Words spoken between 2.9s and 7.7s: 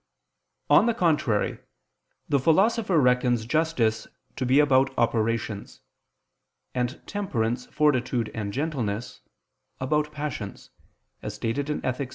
reckons justice to be about operations; and temperance,